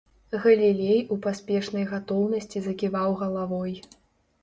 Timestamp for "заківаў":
2.67-3.09